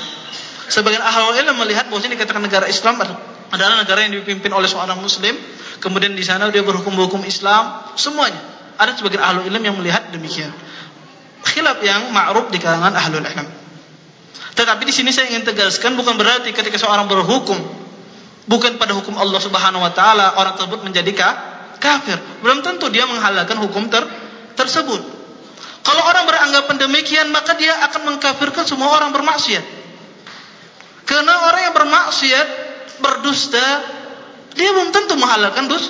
Sebagian 0.70 1.02
ahli 1.02 1.42
ilmu 1.42 1.66
melihat 1.66 1.90
bahwa 1.90 1.98
ini 2.06 2.14
dikatakan 2.14 2.42
negara 2.46 2.66
Islam 2.70 3.02
adalah 3.50 3.82
negara 3.82 4.06
yang 4.06 4.14
dipimpin 4.22 4.54
oleh 4.54 4.70
seorang 4.70 5.02
muslim, 5.02 5.34
kemudian 5.82 6.14
di 6.14 6.22
sana 6.22 6.46
dia 6.54 6.62
berhukum-hukum 6.62 7.26
Islam, 7.26 7.90
semuanya. 7.98 8.38
Ada 8.78 8.94
sebagian 8.94 9.18
ahli 9.18 9.50
ilmu 9.50 9.64
yang 9.66 9.76
melihat 9.82 10.14
demikian. 10.14 10.54
Khilaf 11.42 11.82
yang 11.82 12.14
ma'ruf 12.14 12.54
di 12.54 12.62
kalangan 12.62 12.94
ahli 12.94 13.18
ilmu. 13.18 13.50
Tetapi 14.54 14.82
di 14.86 14.94
sini 14.94 15.10
saya 15.10 15.30
ingin 15.34 15.42
tegaskan 15.42 15.98
bukan 15.98 16.14
berarti 16.14 16.54
ketika 16.54 16.78
seorang 16.78 17.10
berhukum 17.10 17.58
bukan 18.50 18.78
pada 18.78 18.94
hukum 18.98 19.14
Allah 19.18 19.38
Subhanahu 19.38 19.82
wa 19.82 19.92
taala 19.94 20.38
orang 20.38 20.54
tersebut 20.58 20.86
menjadi 20.86 21.10
kafir. 21.82 22.18
Belum 22.42 22.62
tentu 22.62 22.90
dia 22.90 23.06
menghalalkan 23.10 23.58
hukum 23.58 23.90
ter 23.90 24.06
tersebut. 24.54 25.19
Kalau 25.80 26.02
orang 26.04 26.28
beranggapan 26.28 26.76
demikian 26.76 27.32
maka 27.32 27.56
dia 27.56 27.72
akan 27.88 28.14
mengkafirkan 28.14 28.68
semua 28.68 28.92
orang 28.92 29.16
bermaksiat. 29.16 29.64
Karena 31.08 31.50
orang 31.50 31.62
yang 31.70 31.74
bermaksiat 31.74 32.46
berdusta 33.00 33.66
dia 34.54 34.70
belum 34.76 34.92
tentu 34.92 35.16
menghalalkan 35.16 35.70
dus 35.70 35.88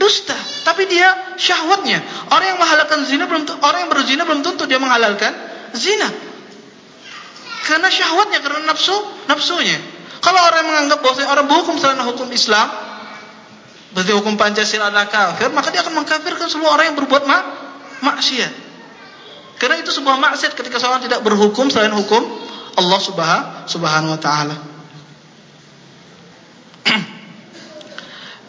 dusta, 0.00 0.34
tapi 0.64 0.88
dia 0.88 1.36
syahwatnya. 1.36 2.00
Orang 2.32 2.46
yang 2.56 2.58
menghalalkan 2.58 3.04
zina 3.04 3.28
belum 3.28 3.44
orang 3.60 3.78
yang 3.86 3.90
berzina 3.92 4.22
belum 4.24 4.40
tentu 4.40 4.64
dia 4.64 4.80
menghalalkan 4.80 5.32
zina. 5.76 6.08
Karena 7.68 7.92
syahwatnya 7.92 8.40
karena 8.40 8.64
nafsu 8.66 8.96
nafsunya. 9.28 9.76
Kalau 10.20 10.40
orang 10.40 10.64
menganggap 10.68 11.00
bahwa 11.00 11.24
orang 11.28 11.46
berhukum 11.48 11.76
selain 11.80 12.00
hukum 12.04 12.28
Islam, 12.32 12.68
berarti 13.96 14.12
hukum 14.12 14.36
Pancasila 14.36 14.92
adalah 14.92 15.08
kafir, 15.08 15.48
maka 15.52 15.72
dia 15.72 15.84
akan 15.84 16.04
mengkafirkan 16.04 16.48
semua 16.48 16.76
orang 16.76 16.92
yang 16.92 16.96
berbuat 16.96 17.24
mak 17.24 17.42
maksiat. 18.04 18.69
Karena 19.60 19.76
itu 19.76 19.92
sebuah 19.92 20.16
maksiat 20.16 20.56
ketika 20.56 20.80
seorang 20.80 21.04
tidak 21.04 21.20
berhukum 21.20 21.68
selain 21.68 21.92
hukum 21.92 22.24
Allah 22.80 23.00
Subhanahu 23.68 24.16
wa 24.16 24.20
taala. 24.20 24.56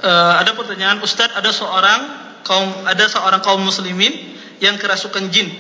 uh, 0.02 0.34
ada 0.42 0.56
pertanyaan 0.56 1.04
Ustaz, 1.04 1.36
ada 1.36 1.52
seorang 1.52 2.02
kaum 2.48 2.88
ada 2.88 3.06
seorang 3.12 3.44
kaum 3.44 3.60
muslimin 3.60 4.16
yang 4.64 4.80
kerasukan 4.80 5.28
jin 5.30 5.52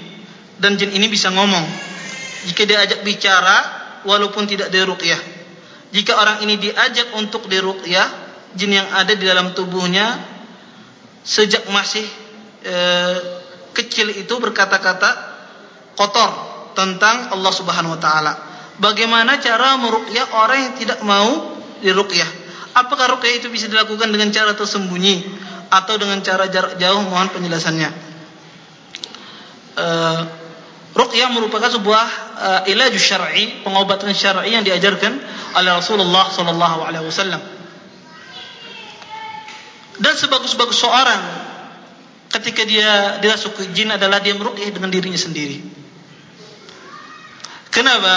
dan 0.63 0.79
jin 0.79 0.95
ini 0.95 1.11
bisa 1.11 1.27
ngomong. 1.35 1.67
Jika 2.47 2.63
diajak 2.63 3.03
bicara 3.03 3.57
walaupun 4.07 4.47
tidak 4.47 4.71
diruqyah 4.71 5.41
jika 5.91 6.15
orang 6.15 6.39
ini 6.47 6.55
diajak 6.55 7.11
untuk 7.19 7.51
diruqyah 7.51 8.07
jin 8.55 8.71
yang 8.71 8.87
ada 8.95 9.11
di 9.11 9.27
dalam 9.27 9.51
tubuhnya 9.51 10.23
sejak 11.21 11.67
masih 11.67 12.03
e, 12.63 12.75
kecil 13.75 14.07
itu 14.15 14.31
berkata-kata 14.39 15.30
kotor 15.95 16.29
tentang 16.77 17.31
Allah 17.31 17.53
Subhanahu 17.53 17.97
wa 17.97 18.01
taala. 18.01 18.33
Bagaimana 18.81 19.37
cara 19.37 19.77
meruqyah 19.77 20.27
orang 20.33 20.59
yang 20.69 20.73
tidak 20.79 20.99
mau 21.05 21.57
diruqyah? 21.83 22.29
Apakah 22.71 23.17
ruqyah 23.17 23.43
itu 23.43 23.47
bisa 23.51 23.67
dilakukan 23.67 24.09
dengan 24.09 24.31
cara 24.31 24.55
tersembunyi 24.55 25.27
atau 25.69 25.99
dengan 25.99 26.23
cara 26.23 26.47
jarak 26.47 26.79
jauh? 26.79 27.03
Mohon 27.05 27.29
penjelasannya. 27.35 27.89
Eh 29.75 30.21
Ruqyah 30.91 31.31
merupakan 31.31 31.71
sebuah 31.71 32.05
uh, 32.35 32.61
ilaju 32.67 32.99
syar'i, 32.99 33.63
pengobatan 33.63 34.11
syar'i 34.11 34.51
yang 34.51 34.67
diajarkan 34.67 35.23
oleh 35.55 35.71
Rasulullah 35.71 36.27
sallallahu 36.27 36.83
alaihi 36.83 37.07
wasallam. 37.07 37.39
Dan 39.95 40.13
sebagus-bagus 40.19 40.75
seorang 40.75 41.21
ketika 42.27 42.67
dia 42.67 43.23
dirasuki 43.23 43.71
jin 43.71 43.95
adalah 43.95 44.19
dia 44.19 44.35
meruqyah 44.35 44.67
dengan 44.75 44.91
dirinya 44.91 45.15
sendiri. 45.15 45.63
Kenapa? 47.71 48.13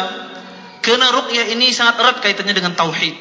Karena 0.82 1.14
ruqyah 1.14 1.48
ini 1.54 1.70
sangat 1.70 1.96
erat 2.02 2.18
kaitannya 2.20 2.52
dengan 2.52 2.74
tauhid. 2.76 3.14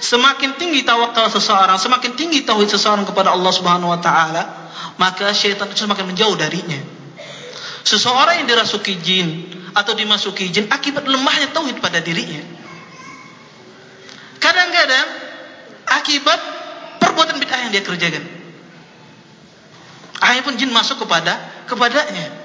Semakin 0.00 0.56
tinggi 0.56 0.80
tawakal 0.82 1.28
seseorang, 1.28 1.76
semakin 1.76 2.16
tinggi 2.16 2.42
tauhid 2.42 2.72
seseorang 2.72 3.04
kepada 3.04 3.36
Allah 3.36 3.52
Subhanahu 3.52 3.92
wa 3.92 4.00
taala, 4.00 4.72
maka 4.96 5.30
syaitan 5.36 5.68
itu 5.68 5.84
semakin 5.84 6.08
menjauh 6.08 6.34
darinya. 6.40 6.80
Seseorang 7.84 8.40
yang 8.40 8.48
dirasuki 8.48 8.96
jin 9.04 9.28
atau 9.76 9.92
dimasuki 9.92 10.48
jin 10.48 10.72
akibat 10.72 11.04
lemahnya 11.04 11.52
tauhid 11.52 11.84
pada 11.84 12.00
dirinya. 12.00 12.40
Kadang-kadang 14.40 15.06
akibat 16.00 16.40
perbuatan 16.96 17.36
bid'ah 17.36 17.68
yang 17.68 17.70
dia 17.76 17.84
kerjakan. 17.84 18.24
Akhirnya 20.16 20.44
pun 20.48 20.54
jin 20.56 20.72
masuk 20.72 21.04
kepada 21.04 21.36
kepadanya. 21.68 22.39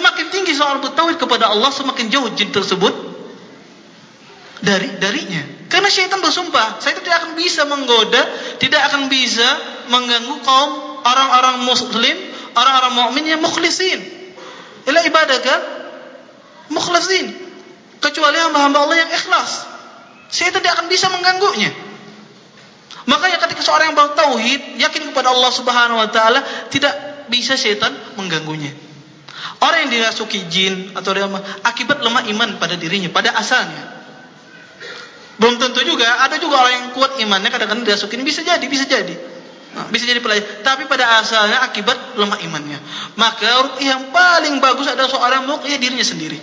Semakin 0.00 0.32
tinggi 0.32 0.56
seorang 0.56 0.80
bertauhid 0.80 1.20
kepada 1.20 1.52
Allah, 1.52 1.68
semakin 1.68 2.08
jauh 2.08 2.32
jin 2.32 2.48
tersebut 2.48 2.88
dari 4.64 4.96
darinya. 4.96 5.68
Karena 5.68 5.92
syaitan 5.92 6.24
bersumpah, 6.24 6.80
saya 6.80 6.96
tidak 6.96 7.20
akan 7.20 7.36
bisa 7.36 7.68
menggoda, 7.68 8.22
tidak 8.56 8.80
akan 8.88 9.12
bisa 9.12 9.44
mengganggu 9.92 10.40
kaum 10.40 10.70
orang-orang 11.04 11.68
muslim, 11.68 12.16
orang-orang 12.56 12.92
mukmin 12.96 13.28
yang 13.28 13.44
mukhlisin. 13.44 14.00
Ila 14.88 15.04
ibadah? 15.04 15.60
Mukhlisin. 16.72 17.36
Kecuali 18.00 18.40
hamba-hamba 18.40 18.88
Allah 18.88 19.04
yang 19.04 19.10
ikhlas. 19.12 19.68
Saya 20.32 20.48
tidak 20.56 20.80
akan 20.80 20.88
bisa 20.88 21.12
mengganggunya. 21.12 21.76
Makanya 23.04 23.36
ketika 23.44 23.60
seorang 23.60 23.92
yang 23.92 23.98
bertauhid, 24.00 24.80
yakin 24.80 25.12
kepada 25.12 25.28
Allah 25.28 25.52
Subhanahu 25.52 26.00
wa 26.00 26.08
taala, 26.08 26.40
tidak 26.72 27.28
bisa 27.28 27.60
syaitan 27.60 27.92
mengganggunya. 28.16 28.89
Orang 29.60 29.88
yang 29.88 29.90
dirasuki 29.92 30.48
jin 30.52 30.92
atau 30.92 31.16
dia 31.16 31.24
akibat 31.64 32.00
lemah 32.04 32.28
iman 32.32 32.48
pada 32.60 32.76
dirinya, 32.76 33.08
pada 33.08 33.32
asalnya. 33.36 34.00
Belum 35.40 35.56
tentu 35.56 35.80
juga, 35.84 36.04
ada 36.20 36.36
juga 36.36 36.60
orang 36.60 36.74
yang 36.76 36.86
kuat 36.92 37.16
imannya 37.16 37.48
kadang-kadang 37.48 37.84
dirasuki 37.88 38.20
bisa 38.20 38.44
jadi, 38.44 38.60
bisa 38.68 38.84
jadi. 38.84 39.16
Bisa 39.70 40.02
jadi 40.02 40.18
pelajar, 40.18 40.66
tapi 40.66 40.90
pada 40.90 41.22
asalnya 41.22 41.62
akibat 41.62 42.18
lemah 42.18 42.42
imannya. 42.42 42.78
Maka 43.14 43.78
yang 43.78 44.10
paling 44.10 44.58
bagus 44.58 44.90
adalah 44.90 45.06
seorang 45.06 45.46
ruqyah 45.46 45.78
dirinya 45.78 46.02
sendiri. 46.02 46.36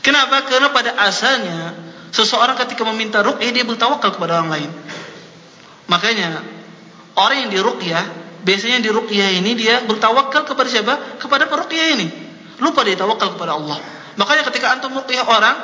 Kenapa? 0.00 0.42
Karena 0.48 0.72
pada 0.72 0.96
asalnya 1.04 1.76
seseorang 2.10 2.56
ketika 2.64 2.82
meminta 2.88 3.20
ruqyah 3.20 3.52
dia 3.52 3.64
bertawakal 3.68 4.16
kepada 4.16 4.40
orang 4.40 4.50
lain. 4.56 4.70
Makanya 5.84 6.40
orang 7.20 7.46
yang 7.46 7.50
diruqyah 7.52 8.04
biasanya 8.44 8.84
di 8.84 8.92
ruqyah 8.92 9.40
ini 9.40 9.56
dia 9.56 9.82
bertawakal 9.88 10.44
kepada 10.44 10.68
siapa? 10.68 11.18
Kepada 11.18 11.48
peruqyah 11.48 11.86
ini. 11.96 12.06
Lupa 12.60 12.84
dia 12.86 12.94
tawakal 12.94 13.34
kepada 13.34 13.58
Allah. 13.58 13.80
Makanya 14.14 14.46
ketika 14.46 14.70
antum 14.70 14.94
ruqyah 14.94 15.26
orang, 15.26 15.56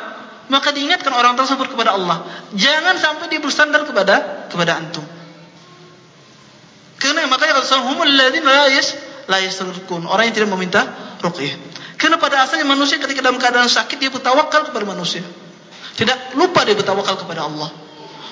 maka 0.51 0.75
diingatkan 0.75 1.15
orang 1.15 1.39
tersebut 1.39 1.71
kepada 1.71 1.95
Allah. 1.95 2.27
Jangan 2.57 2.99
sampai 2.99 3.31
dia 3.31 3.39
bersandar 3.39 3.87
kepada 3.87 4.49
kepada 4.51 4.81
antum. 4.81 5.05
Karena 6.99 7.25
makanya 7.31 7.63
kata 7.63 7.81
humul 7.87 8.11
ladzina 8.11 8.51
la 8.51 8.67
yas 8.73 8.99
la 9.31 9.39
yasrukun. 9.39 10.05
Orang 10.11 10.27
yang 10.29 10.35
tidak 10.35 10.51
meminta 10.51 10.83
ruqyah. 11.23 11.55
Karena 12.01 12.17
pada 12.17 12.43
asalnya 12.49 12.65
manusia 12.65 12.97
ketika 12.97 13.21
dalam 13.21 13.37
keadaan 13.37 13.69
sakit 13.69 13.97
dia 14.01 14.11
bertawakal 14.11 14.73
kepada 14.73 14.85
manusia. 14.89 15.21
Tidak 15.95 16.35
lupa 16.41 16.65
dia 16.65 16.73
bertawakal 16.73 17.21
kepada 17.21 17.45
Allah. 17.45 17.69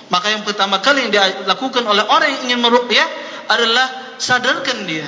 Maka 0.09 0.33
yang 0.33 0.43
pertama 0.43 0.81
kali 0.81 1.05
yang 1.05 1.13
dilakukan 1.13 1.85
oleh 1.85 2.01
orang 2.09 2.33
yang 2.33 2.41
ingin 2.49 2.61
meruqyah 2.65 3.09
adalah 3.45 4.08
sadarkan 4.19 4.85
dia 4.85 5.07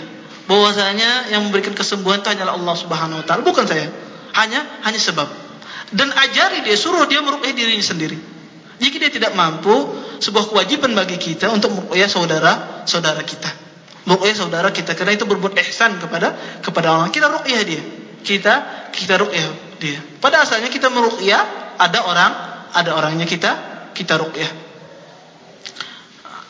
bahwasanya 0.51 1.31
yang 1.31 1.47
memberikan 1.47 1.75
kesembuhan 1.79 2.23
itu 2.23 2.31
hanyalah 2.35 2.59
Allah 2.59 2.75
Subhanahu 2.75 3.23
wa 3.23 3.25
taala, 3.27 3.47
bukan 3.47 3.67
saya. 3.71 3.87
Hanya 4.35 4.63
hanya 4.87 4.99
sebab. 4.99 5.27
Dan 5.91 6.11
ajari 6.11 6.63
dia 6.63 6.79
suruh 6.79 7.07
dia 7.11 7.23
meruqyah 7.23 7.55
dirinya 7.55 7.83
sendiri. 7.83 8.19
Jika 8.81 8.97
dia 8.97 9.13
tidak 9.13 9.37
mampu, 9.37 9.75
sebuah 10.23 10.49
kewajiban 10.49 10.95
bagi 10.97 11.21
kita 11.21 11.51
untuk 11.51 11.75
meruqyah 11.75 12.09
saudara-saudara 12.09 13.23
kita. 13.27 13.51
Meruqyah 14.09 14.37
saudara 14.39 14.69
kita 14.73 14.97
karena 14.97 15.19
itu 15.19 15.27
berbuat 15.29 15.55
ihsan 15.67 15.99
kepada 16.01 16.33
kepada 16.65 16.95
orang. 16.95 17.11
Kita 17.13 17.29
ruqyah 17.29 17.63
dia. 17.67 17.83
Kita 18.23 18.55
kita 18.95 19.21
ruqyah 19.21 19.77
dia. 19.83 19.99
Pada 20.23 20.47
asalnya 20.47 20.73
kita 20.73 20.89
meruqyah 20.89 21.75
ada 21.77 21.99
orang, 22.07 22.33
ada 22.73 22.91
orangnya 22.97 23.27
kita 23.27 23.51
kita 23.93 24.17
ruqyah. 24.17 24.70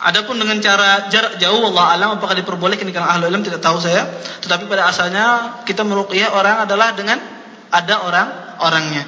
Adapun 0.01 0.41
dengan 0.41 0.57
cara 0.65 1.13
jarak 1.13 1.37
jauh 1.37 1.61
Allah 1.61 1.93
alam 1.93 2.09
apakah 2.17 2.33
diperbolehkan 2.33 2.89
di 2.89 2.95
kalangan 2.97 3.21
ahli 3.21 3.29
ilmu 3.29 3.45
tidak 3.45 3.61
tahu 3.61 3.77
saya. 3.77 4.09
Tetapi 4.41 4.65
pada 4.65 4.89
asalnya 4.89 5.25
kita 5.69 5.85
meruqyah 5.85 6.33
orang 6.33 6.65
adalah 6.65 6.97
dengan 6.97 7.21
ada 7.69 7.95
orang 8.09 8.29
orangnya. 8.65 9.05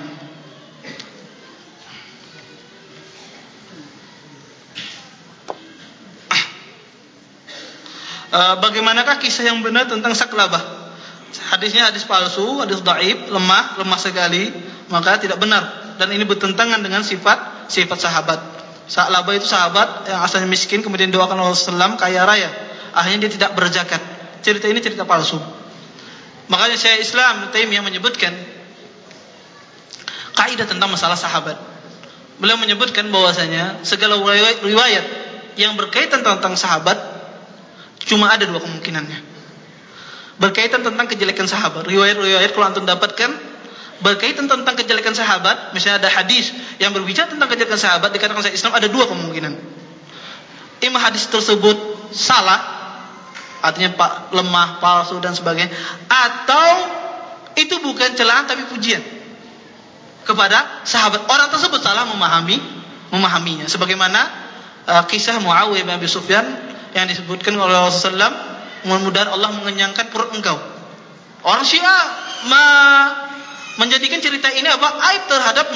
Uh, 8.32 8.56
bagaimanakah 8.64 9.20
kisah 9.20 9.44
yang 9.44 9.61
benar 9.61 9.88
tentang 9.88 10.16
saklabah? 10.16 10.61
Hadisnya 11.52 11.92
hadis 11.92 12.08
palsu, 12.08 12.64
hadis 12.64 12.80
daib, 12.80 13.28
lemah, 13.28 13.76
lemah 13.76 14.00
sekali, 14.00 14.49
maka 14.88 15.20
tidak 15.20 15.37
benar 15.37 15.96
dan 15.96 16.08
ini 16.12 16.25
bertentangan 16.25 16.80
dengan 16.80 17.04
sifat 17.04 17.68
sifat 17.68 17.99
sahabat. 18.00 18.51
Sa'labah 18.90 19.34
itu 19.38 19.46
sahabat 19.46 20.10
yang 20.10 20.20
asalnya 20.26 20.50
miskin 20.50 20.82
kemudian 20.82 21.08
doakan 21.14 21.38
Allah 21.38 21.54
Sallam 21.54 21.94
kaya 21.94 22.26
raya. 22.26 22.50
Akhirnya 22.92 23.28
dia 23.28 23.32
tidak 23.38 23.50
berzakat. 23.56 24.02
Cerita 24.42 24.66
ini 24.66 24.82
cerita 24.82 25.06
palsu. 25.06 25.38
Makanya 26.50 26.76
saya 26.76 26.98
Islam 26.98 27.48
Taimiyah 27.54 27.80
menyebutkan 27.80 28.34
kaidah 30.34 30.66
tentang 30.66 30.90
masalah 30.90 31.16
sahabat. 31.16 31.56
Beliau 32.42 32.58
menyebutkan 32.58 33.06
bahwasanya 33.08 33.86
segala 33.86 34.18
riwayat 34.60 35.04
yang 35.54 35.78
berkaitan 35.78 36.26
tentang 36.26 36.58
sahabat 36.58 36.98
cuma 38.02 38.28
ada 38.34 38.42
dua 38.48 38.58
kemungkinannya. 38.58 39.30
Berkaitan 40.42 40.82
tentang 40.82 41.06
kejelekan 41.06 41.46
sahabat. 41.46 41.86
Riwayat-riwayat 41.86 42.50
kalau 42.50 42.66
antum 42.66 42.82
dapatkan 42.82 43.51
berkaitan 44.02 44.50
tentang 44.50 44.75
kejelekan 44.75 45.14
sahabat, 45.14 45.73
misalnya 45.73 46.02
ada 46.06 46.10
hadis 46.10 46.50
yang 46.82 46.91
berbicara 46.91 47.30
tentang 47.30 47.47
kejelekan 47.47 47.78
sahabat 47.78 48.10
dikatakan 48.10 48.43
saya 48.43 48.54
Islam 48.54 48.75
ada 48.75 48.91
dua 48.91 49.06
kemungkinan. 49.06 49.52
Ima 50.82 50.99
hadis 50.99 51.30
tersebut 51.30 51.78
salah, 52.10 52.58
artinya 53.62 53.95
pak 53.95 54.34
lemah, 54.34 54.82
palsu 54.82 55.23
dan 55.23 55.32
sebagainya, 55.38 55.71
atau 56.10 56.69
itu 57.54 57.78
bukan 57.78 58.19
celaan 58.19 58.50
tapi 58.50 58.67
pujian 58.67 59.00
kepada 60.26 60.82
sahabat. 60.82 61.30
Orang 61.30 61.54
tersebut 61.54 61.78
salah 61.78 62.02
memahami 62.10 62.58
memahaminya. 63.15 63.71
Sebagaimana 63.71 64.21
uh, 64.91 65.04
kisah 65.06 65.38
Muawiyah 65.38 65.86
bin 65.86 65.95
Abi 65.95 66.10
Sufyan 66.10 66.45
yang 66.93 67.06
disebutkan 67.06 67.54
oleh 67.54 67.78
Rasulullah 67.78 68.32
mudah-mudahan 68.82 69.30
Allah 69.30 69.50
mengenyangkan 69.62 70.10
perut 70.10 70.34
engkau. 70.34 70.58
Orang 71.43 71.67
Syiah 71.67 72.02
ma 72.50 72.67
menjadikan 73.80 74.21
cerita 74.21 74.52
ini 74.52 74.69
apa 74.69 74.89
aib 75.13 75.23
terhadap 75.28 75.67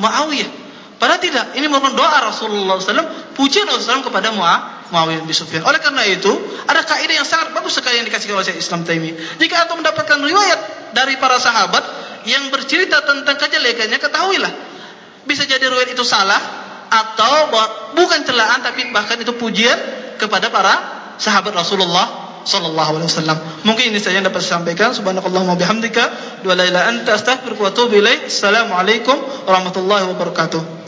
Muawiyah. 0.00 0.50
Padahal 0.96 1.20
tidak. 1.20 1.52
Ini 1.52 1.68
merupakan 1.68 1.92
doa 1.92 2.32
Rasulullah 2.32 2.80
SAW, 2.80 3.36
pujian 3.36 3.68
Rasulullah 3.68 4.00
SAW 4.00 4.08
kepada 4.08 4.32
Muawiyah 4.32 5.28
bin 5.28 5.36
Sufyan. 5.36 5.64
Oleh 5.68 5.80
karena 5.80 6.04
itu, 6.08 6.32
ada 6.64 6.80
kaidah 6.84 7.20
yang 7.20 7.28
sangat 7.28 7.52
bagus 7.52 7.76
sekali 7.76 8.00
yang 8.00 8.08
dikasih 8.08 8.32
oleh 8.32 8.56
Islam 8.56 8.88
Taimi. 8.88 9.12
Jika 9.36 9.68
anda 9.68 9.76
mendapatkan 9.76 10.18
riwayat 10.24 10.60
dari 10.96 11.20
para 11.20 11.36
sahabat 11.36 11.84
yang 12.24 12.48
bercerita 12.48 13.04
tentang 13.04 13.36
kejelekannya, 13.36 14.00
ketahuilah. 14.00 14.52
Bisa 15.28 15.44
jadi 15.44 15.68
riwayat 15.68 15.92
itu 15.92 16.04
salah 16.06 16.40
atau 16.86 17.50
bukan 17.98 18.22
celaan 18.22 18.62
tapi 18.62 18.94
bahkan 18.94 19.18
itu 19.18 19.34
pujian 19.34 19.74
kepada 20.22 20.54
para 20.54 20.74
sahabat 21.18 21.50
Rasulullah 21.50 22.25
sallallahu 22.46 23.02
alaihi 23.02 23.10
wasallam. 23.10 23.38
Mungkin 23.66 23.90
ini 23.90 23.98
saja 23.98 24.22
yang 24.22 24.26
dapat 24.30 24.40
saya 24.40 24.62
sampaikan. 24.62 24.94
Subhanakallahumma 24.94 25.58
bihamdika 25.58 26.04
wa 26.46 26.54
la 26.54 26.64
ilaha 26.64 26.94
anta 26.94 27.18
astaghfiruka 27.18 27.60
wa 27.66 27.70
atubu 27.74 27.98
ilaik. 27.98 28.30
Assalamualaikum 28.30 29.18
warahmatullahi 29.44 30.06
wabarakatuh. 30.14 30.85